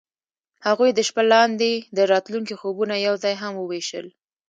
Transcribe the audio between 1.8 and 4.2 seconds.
د راتلونکي خوبونه یوځای هم وویشل.